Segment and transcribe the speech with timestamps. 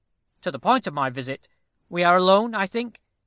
[0.41, 1.47] To the point of my visit.
[1.87, 2.99] We are alone, I think.